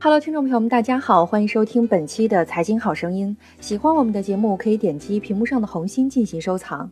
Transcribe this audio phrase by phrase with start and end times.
[0.00, 3.36] Hello，听众朋友们，大家好，欢迎收听本期的财经好声音。
[3.60, 6.88] 喜欢我们的节目，可以点击屏幕上的红心进行收藏。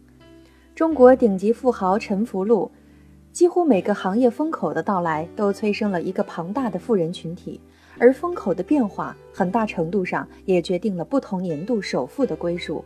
[0.74, 2.68] 中国顶级富豪沉浮录，
[3.30, 7.60] 几乎每个行业风口的到来，都催生了一个庞大的富人群体，
[7.96, 12.84] 而风口的变化，很大程度上也决定了不同年度首富的归属。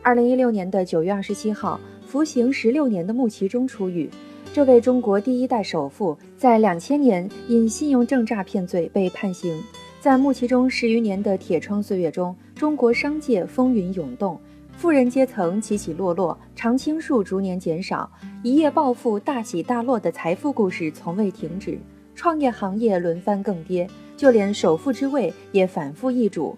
[0.00, 4.08] 二零一六年的九月二十七号，服刑十六年的穆其中出狱。
[4.52, 9.62] 这位中国第一代首富在两千年因信用证诈骗罪被判刑。
[10.00, 14.40] 在穆其中十余年的铁窗岁月中，中国商界风云涌动，
[14.76, 18.10] 富人阶层起起落落，常青树逐年减少，
[18.42, 21.78] 一夜暴富、大起大落的财富故事从未停止。
[22.14, 26.56] 创业行业轮番更迭，就连首富之位也反复易主。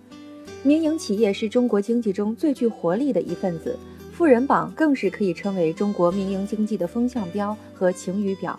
[0.62, 3.76] 民营企业是中国经济中最具活力的一份子。
[4.18, 8.58] 富人榜更是可以称为中国民营经济的风向标和晴雨表。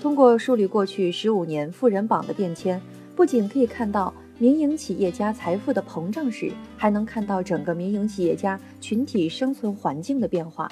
[0.00, 2.80] 通过梳理过去十五年富人榜的变迁，
[3.16, 10.70] 不仅可以看到民营企业家财富的膨胀史，还能看到整个民营企业家群体生存环境的变化，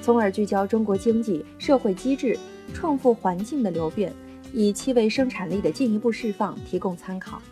[0.00, 2.38] 从而聚焦中国经济社会机制、
[2.72, 4.12] 创富环境的流变，
[4.52, 7.42] 以期为生产力的进一步释放提供参考。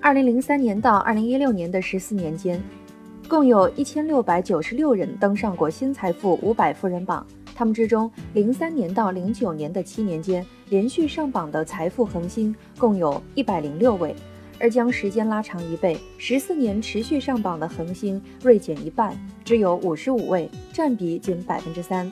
[0.00, 2.58] 二零零三年到二零一六年的十四年间。
[3.30, 14.16] 共有一千六百九十六人登上过新财富五百富人榜，他们之中，零三年到零九年的七年间连续上榜的财富恒星共有一百零六位，
[14.58, 22.10] 而将时间拉长一倍，十四年持续上榜的恒星锐减一半，只有五十五位，占比仅百分之三。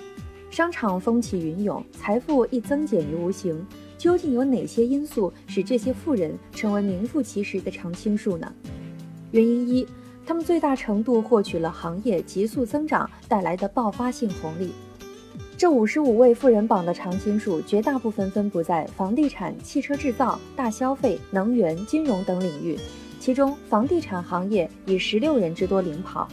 [0.53, 3.67] 商场风起云涌，财富亦增减于无形。
[3.99, 8.55] 究竟有哪些因素使这些富人成为名副其实的常青树呢？
[9.33, 9.85] 原因一。
[10.29, 14.75] 他们最大程度获取了行业急速增长带来的爆发性红利。
[15.57, 22.79] 这五十五位富人榜的常青树，绝大部分分布在房地产、汽车制造、大消费、能源、金融等领域，
[23.19, 26.29] 其中房地产行业以十六人之多领跑。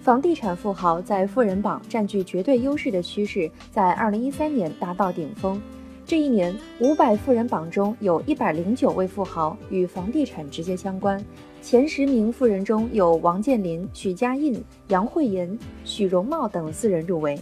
[0.00, 5.60] 房地产富豪在富人榜占据绝对优势的趋势，在二零一三年达到顶峰。
[6.06, 11.22] 这一年，五百富人榜中有一百零九位富豪与房地产直接相关。
[11.66, 17.36] 前十名富人中有王健林、许家印、杨惠妍、许荣茂等四人入围。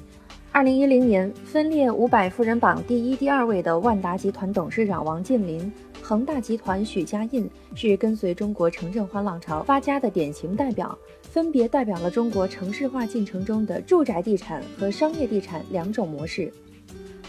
[0.50, 5.70] 二零一零年分列五百富人榜第一、第二位的万达集团董事长王健林、
[6.00, 16.50] 恒大集团许家印是跟随中国城镇化浪潮发家的典型代表，分别代表了中国城市化进程中的住宅地产和商业地产两种模式。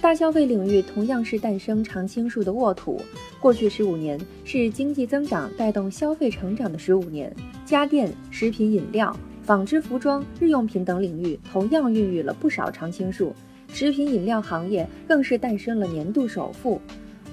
[0.05, 3.01] 大消费领域同样是诞生常青树的沃土。
[3.39, 7.35] 过去十五年是经济增长带动消费成长的十五年，
[7.66, 9.11] 家电、食品饮料、
[9.41, 13.33] 纺织服装、日用品等领域同样孕育了不少常青树。
[13.67, 16.79] 食品饮料行业更是诞生了年度首富。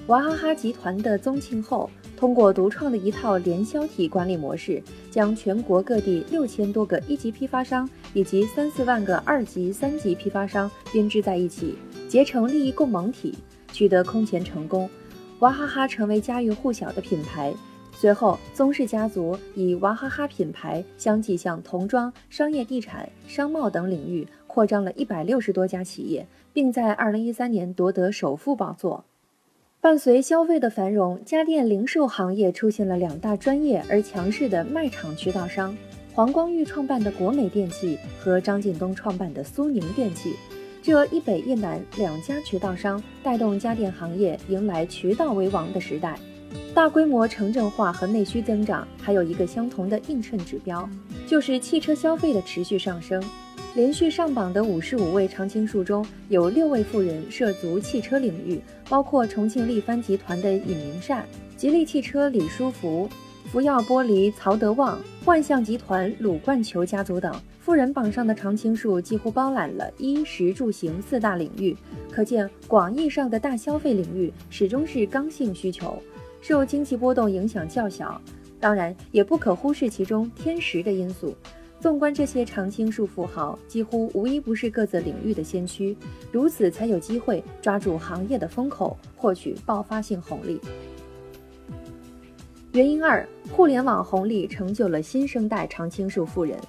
[0.07, 11.75] 娃哈哈集团的宗庆后，通过独创的一套联销体管理模式，将全国各地六千多个一级批发商以及三四万个二级、三级批发商编织在一起。
[12.13, 13.33] 结成利益共盟体，
[13.71, 14.87] 取得空前成功，
[15.39, 17.51] 娃哈哈成为家喻户晓的品牌。
[17.91, 29.05] 随后，宗氏家族以娃哈哈品牌相继向童装、商业地产、商贸等领域扩张了一百六十多家企业，并在二零一三年夺得首富宝座。
[29.81, 35.75] 伴随消费的繁荣，家电零售行业出现了两大专业而强势的卖场渠道商：
[36.13, 40.35] 黄光裕创办的国美电器和张近东创办的苏宁电器。
[40.83, 46.19] 这一北一南两家渠道商带动家电行业迎来渠道为王的时代。
[46.73, 50.87] 大规模城镇化和内需增长还有一个相同的映衬指标，
[51.25, 53.23] 就是汽车消费的持续上升。
[53.75, 63.07] 连续上榜的五十五位常青树中有六位富人涉足汽车领域，包括重庆力帆集团的尹明善、吉利汽车李书福、
[63.49, 67.33] 福耀玻璃曹德旺、万象集团鲁冠球家族等。
[67.63, 71.73] 富人榜上的常青树几乎包揽了衣食住行四大领域，
[72.11, 75.97] 可见广义上的大消费领域始终是刚性需求，
[76.41, 78.19] 受经济波动影响较小。
[78.59, 81.33] 当然，也不可忽视其中天时的因素。
[81.79, 85.95] 纵观这些常青树富豪，几乎无一不是各自领域的先驱，
[86.33, 90.59] 如此才有机会抓住行业的风口，获取爆发性红利。
[92.73, 96.59] 原因二：互联网红利成就了新生代常青树富人。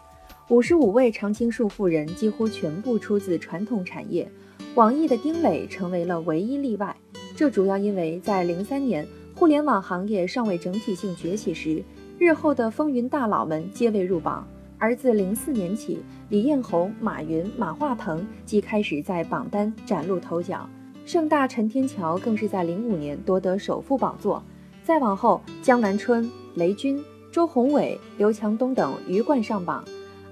[0.50, 4.30] 五十五位常青树富人几乎全部出自传统产业，
[4.74, 6.94] 网易的丁磊成为了唯一例外。
[7.34, 11.82] 这主要因为在零三年互联网行业尚未整体性崛起时，
[12.18, 14.46] 日后的风云大佬们皆未入榜，
[14.76, 20.68] 而自零四年起，李彦宏、马云、马化腾即开始在榜单崭露头角，
[21.06, 24.44] 盛大、陈天桥更是在零五年夺得首富宝座。
[24.82, 27.02] 再往后，江南春、雷军、
[27.32, 29.82] 周鸿祎、刘强东等鱼贯上榜。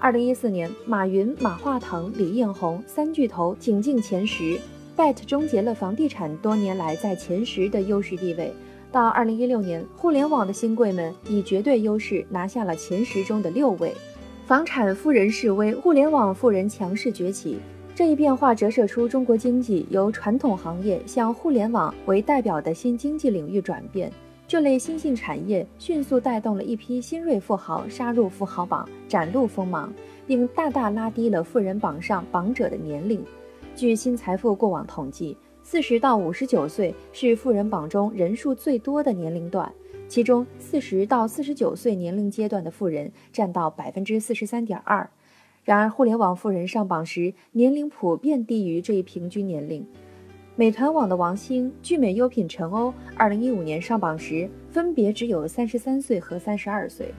[0.02, 4.58] 二零一四年，马云、马化腾、李彦宏三巨头挺进前十
[4.96, 8.52] ，BAT 终结了房地产多年来在前十的优势地位。
[8.90, 13.94] 到二零一六年，互联网的新贵们以绝对优势拿下了前十中的六位。
[14.44, 17.60] 房产富人示威，互联网富人强势崛起。
[17.94, 24.12] 这一变化折射出中国经济由传统行业向互联网为代表的新经济领域转变。
[24.52, 29.90] 这类新兴产业迅速带动了一批新锐富豪杀入富豪榜，展露锋芒，
[30.26, 33.24] 并大大拉低了富人榜上榜者的年龄。
[33.74, 39.72] 据新财富过往统计，四十到五十九岁是富人榜中人数最多的年龄段，
[40.06, 45.08] 其中四十到四十九岁年龄阶段的富人占到百分之四十三点二。
[45.64, 49.86] 然而，互联网富人上榜时年龄普遍低于这一平均年龄。
[50.54, 57.14] 美团网的王兴、聚美优品陈欧，二零一五年上榜时分别只有三十三岁和三十二岁。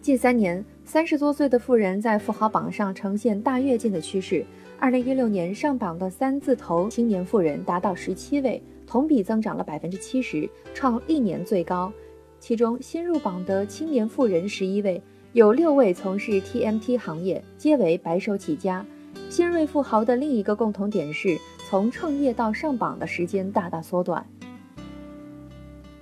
[0.00, 4.42] 近三年，三十多岁的富人在富豪榜上呈现大跃进的趋势。
[4.78, 11.92] 二零一六年上榜的三字头青年富人达到十七位，同比增长了百分之七十，创历年最高。
[12.40, 15.02] 其中，新入榜的青年富人十一位。
[15.34, 18.82] 有六位从事 TMT 行业，皆为白手起家。
[19.28, 21.36] 新锐富豪的另一个共同点是，
[21.68, 24.24] 从创业到上榜的时间大大缩短。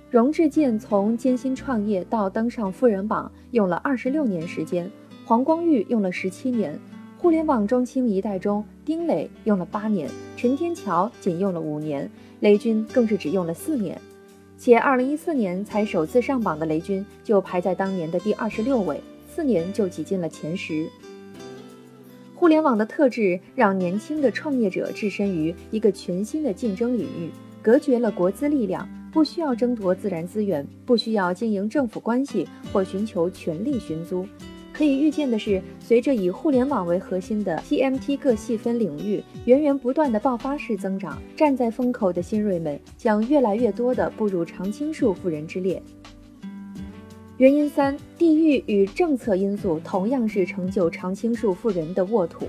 [0.09, 4.89] 荣智健从艰辛创业到登上富人榜用了二十六年时间，
[5.25, 6.79] 黄光裕用了十七年，
[7.17, 12.09] 互联网中青一代中，丁磊用了八年，陈天桥仅用了五年，
[12.39, 13.99] 雷军更是只用了四年。
[14.57, 19.01] 且二零一四年才首次上榜的雷军，就排在当年的第二十六位。
[19.27, 20.89] 四年就挤进了前十。
[22.37, 27.31] 互联网的特质让年轻的创业者置身于一个全新的竞争领域，
[27.63, 34.23] 隔绝了国资力量，不需要争夺自然资源，不需要经营政府关系或寻求权力寻租。
[34.71, 45.81] 可以预见的是，随着以互联网为核心的 TMT 各细分领域源源不断的爆发式增长，站在风口的新锐们将越来越多的步入常青树富人之列。
[47.37, 52.47] 原因三，地域与政策因素同样是成就常青树富人的沃土。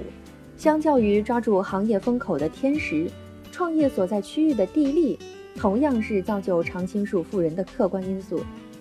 [0.56, 3.06] 相较于抓住行业风口的天时，
[3.52, 5.18] 创业所在区域的地利
[5.54, 8.40] 同样是造就常青树富人的客观因素。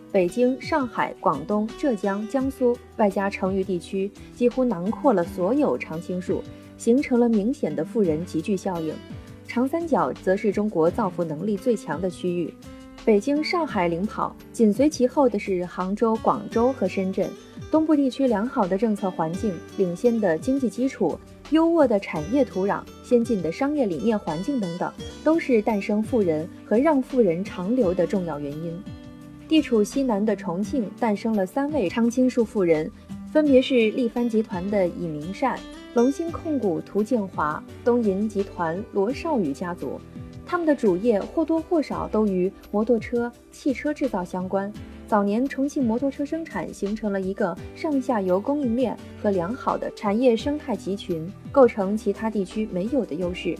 [0.10, 6.42] 北京、上海、广东、浙江、江苏，外加成渝地区，几乎囊括了所有常青树，
[6.78, 8.94] 形成了明显的富人集聚效应。
[9.46, 12.54] 长三角则是中国造富能力最强的区域。
[13.08, 17.26] 北京、上海领跑，紧随其后的是杭州、广州和深圳。
[17.72, 21.18] 东部地区良好的政策环境、领先的经济基础、
[21.52, 24.92] 优渥的产业土壤、先进的商业理念环境等等，
[25.24, 28.78] 都是诞生富人和让富人长留的重要原因。
[29.48, 32.92] 地处西南的重庆诞生了三位常青树富人，
[33.32, 35.58] 分别是力帆集团的尹明善、
[35.94, 39.98] 龙兴控股涂建华、东银集团罗少宇家族。
[40.48, 44.72] 他们的主业或多或少都与摩托车、汽车制造相关。
[45.06, 53.58] 早年重庆摩托车生产形成了一个上下游供应链和良好的产业生态集群，构成其他地区没有的优势。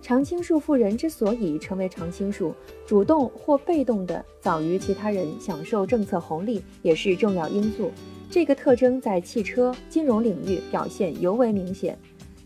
[0.00, 2.54] 常青树富人之所以成为常青树，
[2.86, 7.90] 主动或被动的早于其他人享受政策红利，也是重要因素。
[8.30, 11.98] 这个特征在汽车、金融领域表现尤为明显。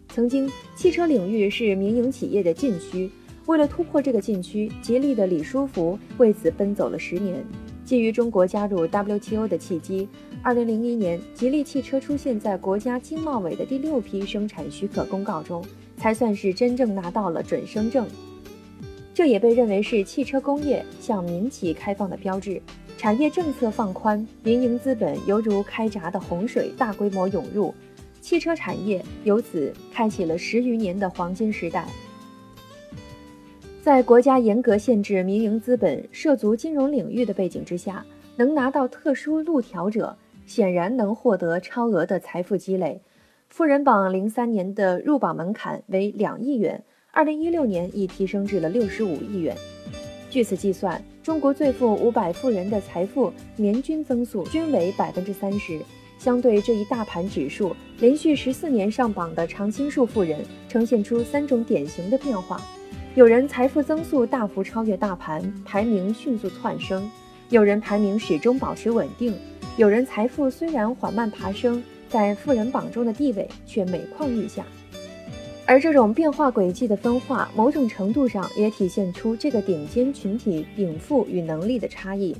[0.08, 3.10] 曾经，汽车领域是民营企业的禁区。
[3.46, 7.44] 为了突破这个禁区，吉利的李书福为此奔走了十年。
[7.84, 10.08] 基于中国加入 WTO 的契机，
[10.42, 15.62] 二零零一年，吉利汽车出现在国家经贸委的第六批生产许可公告中，
[15.98, 18.06] 才算是真正拿到了准生证。
[19.12, 22.60] 这也被认为是汽车工业向民企开放的标志。
[22.96, 27.74] 产业政策放宽，民营资本犹如开闸的洪水，大规模涌入，
[28.22, 31.86] 汽车产业由此开启了十余年的黄金时代。
[33.84, 38.02] 在国家严格限制民营资本涉足金融领域的背景之下，
[38.34, 42.98] 能拿到特殊路条者，显然能获得超额的财富积累。
[43.50, 49.54] 富人榜零三年的入榜门槛为两亿元，二零一六年已提升至了六十五亿元。
[50.30, 55.78] 据此计算，中国最富五百富人的财富年均增速均为百分之三十。
[56.18, 62.58] 相对这一大盘指数，连续十四年上榜的常青树富人呈现出三种典型的变化。
[63.14, 67.00] 有人财富增速大幅超越大盘，排名迅速窜升；
[67.48, 69.32] 有人排名始终保持稳定；
[69.76, 74.64] 有人财富虽然缓慢爬升，在富人榜中的地位却每况愈下。
[75.64, 82.34] 而这种变化轨迹的分化，某种程度上也体现出这个顶尖群体禀赋与能力的差异。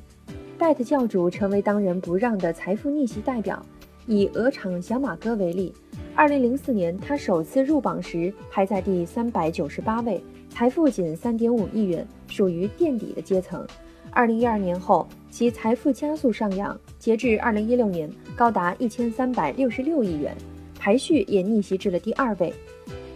[0.59, 3.64] ，Bet 教主成为当仁不让的财富逆袭代表。
[4.07, 5.73] 以鹅厂小马哥为例
[6.16, 10.23] ，2004年他首次入榜时排在第398位，
[10.55, 13.67] 财富仅3.5亿元，属于垫底的阶层。
[14.15, 20.33] 2012年后，其财富加速上扬，截至2016年高达1366亿元，
[20.79, 22.55] 排序也逆袭至了第二位。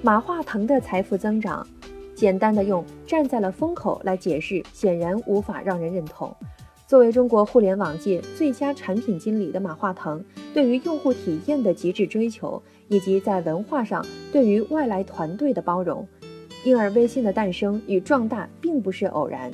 [0.02, 1.64] 马化腾的财富增长，
[2.12, 6.34] 简单的用“站在了风口”来解释，显然无法让人认同。
[6.88, 16.04] 作为中国互联网界最佳产品经理的马化腾，对于用户体验的极致追求，以及在文化上对于外来团队的包容，
[16.64, 19.50] 因而微信的诞生与壮大并不是偶然。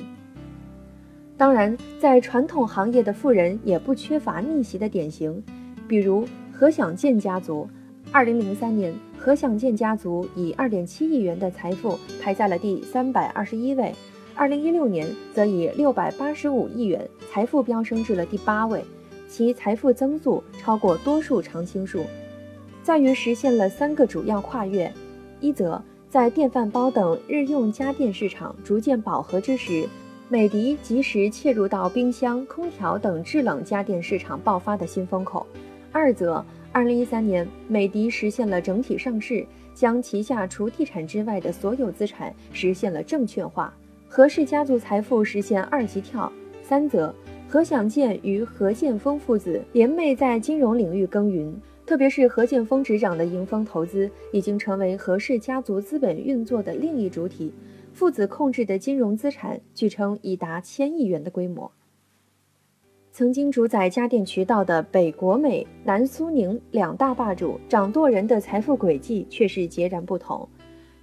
[1.37, 5.43] 当然，在传统行业的富人也不缺乏逆袭的典型，
[5.87, 7.67] 比如何享健家族。
[8.11, 8.93] 二零零三年。
[9.17, 13.91] 何享健家族以二点七亿元的财富排在了第三百二十一位，
[14.35, 18.85] 二零一六年则以六百八十五亿元财富飙升至了第八位，
[19.27, 22.03] 其财富增速超过多数常青树，
[22.83, 24.93] 在于实现了三个主要跨越：
[25.41, 25.81] 一则
[26.15, 29.85] 在电饭煲等日用家电市场逐渐饱和之时，
[30.29, 35.45] 美的及时切入到冰箱、空调等制冷家电市场爆发的新风口；
[35.91, 36.41] 二则。
[36.71, 43.73] 二零一三年，美的实现了整体上市，将旗下除地产之外的所有资产实现了证券化。
[44.07, 46.31] 何氏家族财富实现二级跳。
[46.63, 47.13] 三则，
[47.49, 51.53] 何享健与何建峰父子联袂在金融领域耕耘，
[51.85, 57.53] 特别是何建峰执掌的盈丰投资已经成为何氏家族资本运作的另一主体，
[57.93, 61.71] 父子控制的金融资产据称已达千亿元的规模。
[63.11, 70.49] 曾经主宰家电渠道的北国美、南苏宁两大霸主，掌舵人的财富轨迹却是截然不同。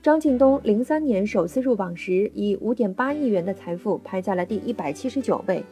[0.03, 5.62] 张近东零三年首次入榜时，以五点八亿元的财富排在了第一百七十九位；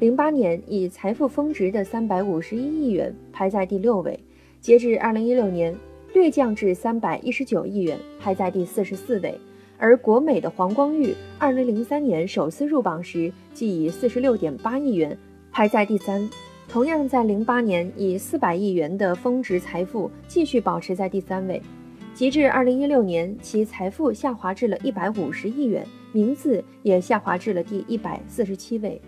[0.00, 4.18] 零八年以财富峰值的三百五十一亿元排在第六位，
[4.64, 5.76] 截至二零一六年
[6.14, 9.38] 略降至三百一十九亿元，排在第四十四位。
[9.76, 15.14] 而国美的黄光裕，二零零三年首次入榜时即以四十六点八亿元。
[15.52, 16.26] 排在第三，
[16.66, 21.60] 同样在零八年以四百亿元的峰值财富继续保持在第三位，
[22.14, 28.98] 截至二零一六年，其财富下滑至了一百五十亿元，名字也下滑至了第一百四十七位。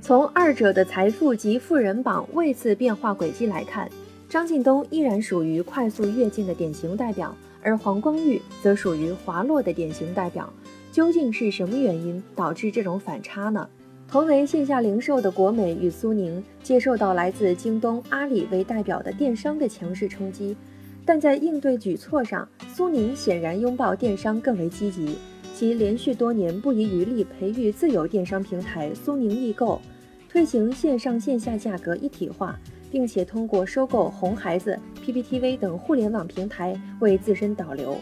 [0.00, 3.88] 从二者的财富及富人榜位次变化轨迹来看，
[4.32, 10.50] 张近东依然属于快速跃进的典型代表，而黄光裕则属于滑落的典型代表。
[10.90, 13.68] 究竟是什么原因导致这种反差呢？
[14.08, 20.56] 同为线下零售的国美与苏宁，接受到来自京东、阿里为代表的电商的强势冲击，
[21.04, 25.18] 但在应对举措上，苏宁显然拥抱电商更为积极。
[25.54, 29.78] 其连续多年不遗余力培育自有电商平台苏宁易购，
[30.26, 32.58] 推行线上线下价格一体化，
[32.92, 37.96] 并且通过收购红孩子、PPTV 等互联网平台为自身导流。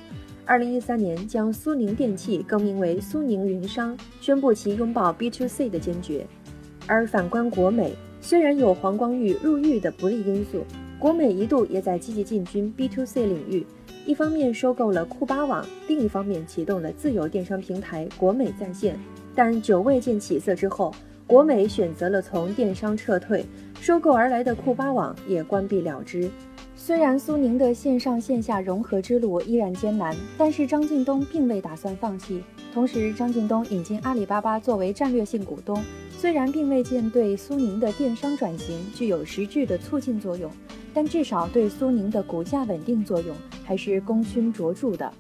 [0.44, 6.26] 二零一三年，将苏宁电器更名为苏宁云商，宣布其拥抱 B to C 的坚决。
[6.88, 10.64] 而反观国美，虽然有黄光裕入狱的不利因素，
[10.99, 13.64] 国美一度也在积极进军 B to C 领域，
[14.04, 18.99] 一方面收购了酷巴网，另一方面启动了自有电商平台国美在线。
[19.37, 20.92] 但久未见起色之后，
[21.28, 23.47] 国美选择了从电商撤退，
[23.80, 26.30] 收购而来的酷巴网也关闭了之。
[26.76, 32.42] 虽然苏宁的线上线下融合之路依然艰难，但是张近东并未打算放弃。
[32.75, 40.50] 同时，张近东引进阿里巴巴作为战略性股东，虽然并未见对苏宁的电商转型具有实质的促进作用，
[40.92, 43.34] 但至少对苏宁的股价稳定作用
[43.64, 45.10] 还是功勋卓著的。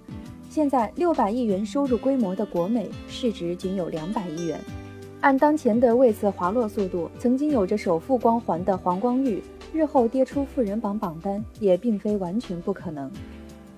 [0.48, 4.58] 现在六百亿元收入规模的国美，市值仅有两百亿元。
[5.20, 9.42] 按当前的位次滑落速度，曾经有着首富光环的黄光裕。
[9.72, 13.08] 日后跌出富人榜榜单也并非完全不可能。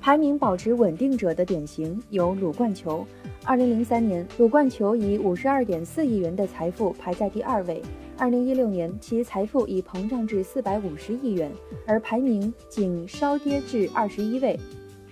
[0.00, 3.04] 排名保持稳定者的典型有鲁冠球。
[3.44, 7.82] 二零零三年，鲁冠球以五十二点四亿元的财富排在第二位。
[8.16, 11.50] 二零一六年，其财富已膨胀至四百五十亿元，
[11.87, 14.58] 而排名仅稍跌至二十一位。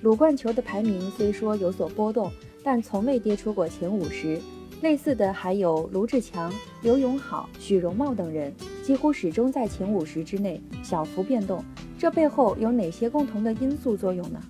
[0.01, 2.31] 鲁冠球的排名虽说有所波动，
[2.63, 4.41] 但从未跌出过前五十。
[4.83, 8.51] 类似的还有卢志强、刘永好、许荣茂等人，
[8.83, 11.63] 几乎始终在前五十之内，小幅变动。
[11.99, 14.41] 这背后有哪些共同的因素作用呢？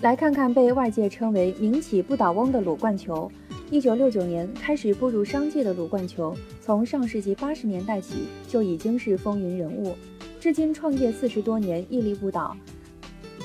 [0.00, 3.30] 来看看被外界称为“民企不倒翁”的鲁冠球。
[3.70, 9.94] 一九六九年开始步入商界的鲁冠球，从上世纪八十年代起就已经是风云人物，
[10.40, 12.56] 至今创业四十多年屹立不倒。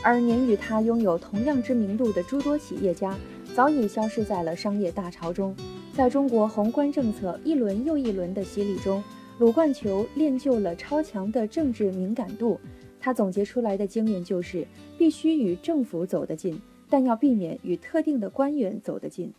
[0.01, 3.13] 而年与他拥有同样知名度的诸多企业家。
[3.57, 5.55] 早已消失在了商业大潮中。
[5.91, 9.03] 在中国宏观政策一轮又一轮的洗礼中，
[9.39, 12.59] 鲁冠球练就了超强的政治敏感度。
[12.99, 19.33] 他总结出来的经验就是：必须与政府走得近，但要避免与特定的官员走得近。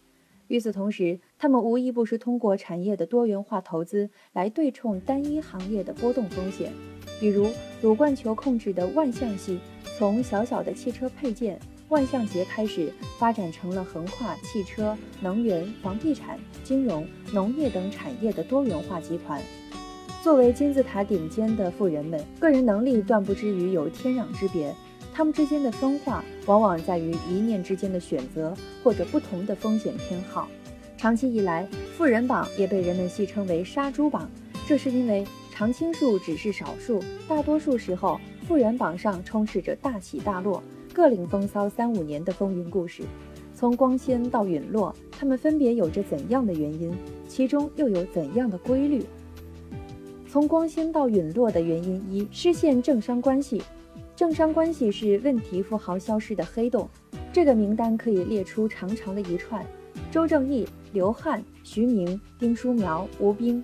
[0.48, 6.72] 与此同时，他们无一不是通过产业的多元化投资来对冲单一行业的波动风险。
[7.20, 7.46] 比如，
[7.82, 9.60] 鲁冠球控制的万象系，
[9.96, 11.60] 从小小的汽车配件。
[11.88, 19.42] 万象节开始发展成了横跨汽车、能源、房地产、金融、农业等产业的多元化集团。
[20.22, 24.74] 作为金字塔顶尖的富人们，个人能力断不至于有天壤之别。
[25.14, 28.54] 他们之间的分化往往在于一念之间的选择，
[28.84, 30.48] 或者不同的风险偏好。
[30.96, 31.66] 长期以来，
[31.96, 34.30] 富人榜也被人们戏称为“杀猪榜”，
[34.68, 40.62] 这是因为常青树只是少数，大多数时候，富人榜上充斥着大起大落。
[40.94, 43.02] 各领风骚三五年的风云故事，
[43.54, 46.90] 从光鲜到陨落，他们分别有着怎样的原因？
[47.28, 49.04] 其中又有怎样的规律？
[50.26, 53.62] 从光鲜到陨落的原因一：失陷政商关系。
[54.16, 56.88] 政商关系是问题富豪消失的黑洞。
[57.30, 59.62] 这个名单可以列出长长的一串：
[60.10, 63.62] 周正义、刘汉、徐明、丁书苗、吴斌。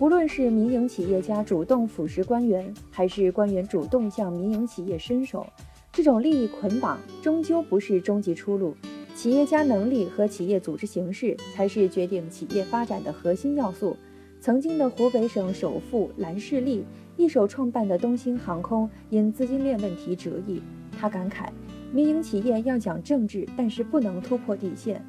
[0.00, 5.44] 无论是民营企业家主动腐蚀官员，还是官员主动向民营企业伸手。
[5.90, 8.76] 这种利益捆绑终究不是终极出路，
[9.16, 13.96] 企业家能力和企业组织形式才是决定企业发展的核心要素。
[14.40, 16.84] 曾经的湖北省首富蓝世立
[17.16, 20.62] 一手创办的东兴航空因资金链问题折翼，
[20.96, 21.48] 他感慨：
[21.92, 25.04] 民营企业要讲政治，但是不能突破底线，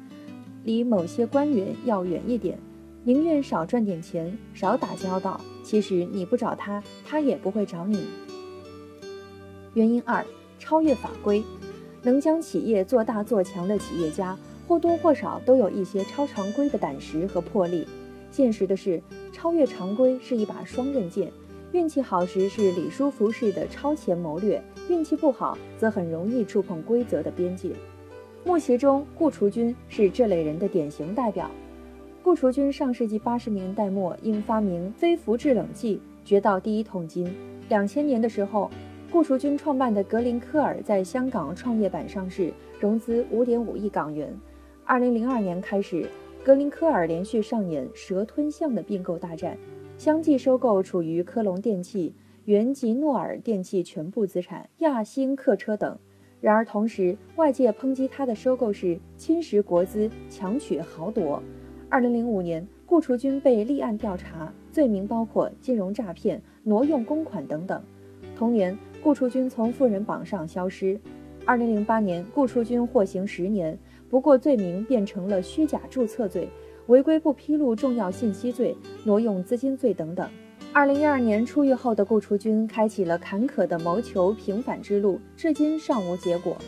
[0.64, 2.58] 离某些官员要远一点，
[3.04, 5.40] 宁愿少赚点钱，少打交道。
[5.64, 8.06] 其实你不找他，他也不会找你。
[9.74, 10.24] 原因二。
[10.62, 11.42] 超越法规，
[12.02, 14.38] 能将企业做大做强的企业家，
[14.68, 17.88] 或多或少都有一些超常规的胆识和魄力。
[18.30, 19.02] 现实的是，
[19.32, 21.32] 超越常规是一把双刃剑，
[21.72, 27.70] 运气好时是李书福式的超前谋略，运气不好则很容易触碰规则的边界。
[28.44, 31.50] 木协中，顾雏君是这类人的典型代表。
[32.30, 37.28] 顾雏军上世纪八十年代末因发明非氟制冷剂掘到第一桶金，
[37.68, 38.70] 两千年的时候。
[39.10, 44.32] 顾雏军创办的格林科尔在香港创业板上市，融资五点五亿港元。
[44.84, 46.06] 二零零二年开始，
[46.44, 49.58] 格林科尔连续上演蛇吞象的并购大战，
[49.98, 52.14] 相继收购处于科隆电器、
[52.44, 55.98] 原吉诺尔电器全部资产、亚星客车等。
[56.40, 61.42] 然而，同时外界抨击他的收购是侵蚀国资、强取豪夺。
[61.92, 67.82] 二零零五年，顾雏军被立案调查，罪名包括金融诈骗、挪用公款等等。
[68.36, 68.78] 同年。
[69.02, 71.00] 顾雏军从富人榜上消失。
[71.46, 73.76] 二零零八年，顾雏军获刑十年，
[74.10, 76.46] 不过罪名变成了虚假注册罪、
[76.86, 80.28] 违规不披露重要信息罪、挪用资金罪等等。
[80.70, 86.58] 二零一二年出狱后的顾雏军开启了坎坷的谋求平反之路，至今尚无结果。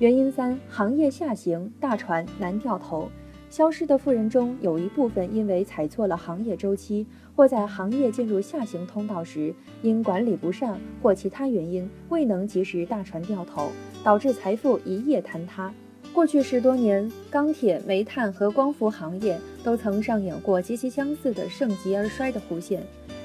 [0.00, 3.08] 原因三：行业下行，大船难掉头。
[3.56, 13.70] 消失的富人中有一部分因为踩错了行业周期，或在行业进入下行通道时因管理不善或其他原因未能及时大船掉头，
[14.04, 15.72] 导致财富一夜坍塌。
[16.12, 22.82] 过去十多年，钢铁、煤炭和光伏行业都曾上演过极其相似的盛极而衰的弧线。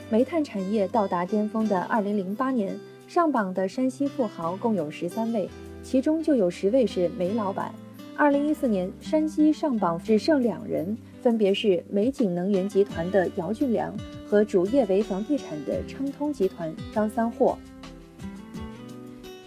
[0.10, 5.50] 煤炭产业到达巅峰的2008年，上榜的山西富豪共有十三位，
[5.84, 7.74] 其中就有十位是煤老板。
[8.17, 13.91] 二零一四年，山西上榜只剩两人，分别是美景能源集团的姚俊良
[14.28, 17.58] 和主业为房地产的昌通集团张三货。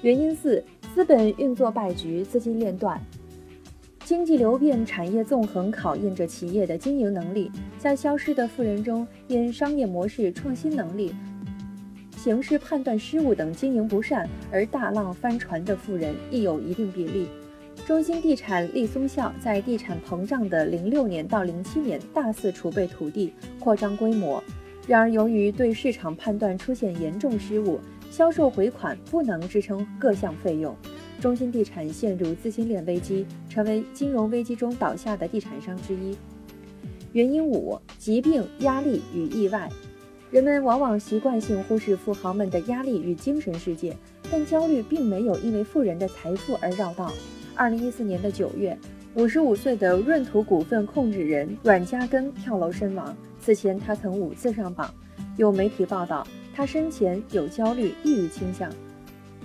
[0.03, 3.01] 原因四：资本运作败局，资金链断。
[4.05, 7.51] 经济流变、产业纵横考验着企业的经营能力。
[7.79, 11.15] 在消失的富人中，因商业模式创新能力、
[12.17, 17.29] 形势判断失误等经营不善而大浪翻船的富人亦有一定比例。
[17.87, 24.43] 中兴地产立松孝在地产膨胀的零六年到零七年大肆储备土地，扩张规模。
[24.87, 27.79] 然而，由于对市场判断出现严重失误，
[28.11, 30.75] 销售回款不能支撑各项费用，
[31.21, 36.17] 中兴地产陷入资金链危机，成为金融危机中倒下的地产商之一。
[37.13, 39.69] 原因五：疾病、压力与意外。
[40.31, 43.95] 人们往往习惯性忽视富豪们的压力与精神世界，
[44.31, 47.13] 但焦虑并没有因为富人的财富而绕道。
[47.57, 48.77] 二零一四年的九月，
[49.15, 53.17] 五十五岁的润土股份控制人阮家根跳楼身亡。
[53.41, 54.93] 此前，他曾五次上榜。
[55.37, 58.69] 有媒体报道，他生前有焦虑、抑郁倾向。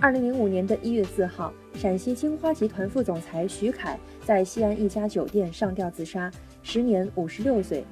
[0.00, 6.28] 二零零五年的一月四号，陕西金花集团副总裁徐凯在西安一家酒店上吊自杀，
[6.64, 7.84] 时年五十六岁。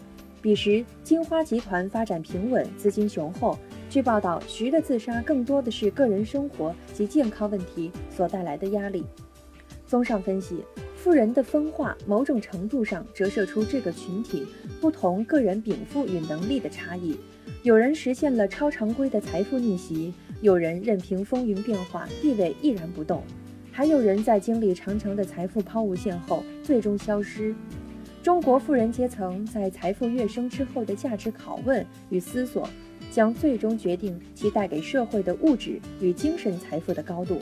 [0.42, 3.57] 彼时，金花集团发展平稳，资金雄厚。
[3.88, 9.04] 据报道，徐的自杀更多的是个人生活及健康问题所带来的压力。
[9.88, 10.62] 综上分析，
[10.94, 14.46] 富人的分化某种程度上折射出这个群体
[14.83, 17.16] 不同个人禀赋与能力的差异。
[17.62, 23.24] 有人实现了超常规的财富逆袭，有人任凭风云变化，地位毅然不动，
[23.72, 27.55] 还有人在经历长长的财富抛物线后最终消失。
[28.22, 32.68] 中国富人阶层在财富跃升之后的价值拷问与思索。
[33.11, 37.38] 将最终决定其带给社会的物质与精神财富的高度。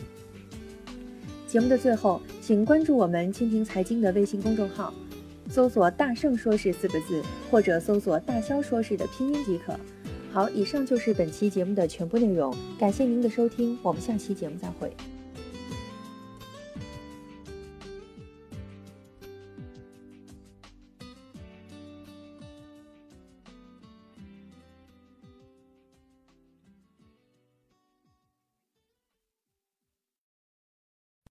[1.47, 4.93] 节目的最后，请关注我们蜻蜓财经的微信公众号，
[5.49, 9.79] 搜索“大圣说事”四个字，或者搜索“大肖说事”的拼音即可。
[10.33, 14.93] 好，以上就是本期节目的全部内容，感谢您的收听，我们下期节目再会。